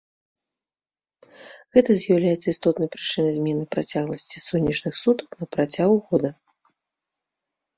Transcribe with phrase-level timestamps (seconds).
[1.75, 6.29] Гэта з'яўляецца істотнай прычынай змены працягласці сонечных сутак на працягу года.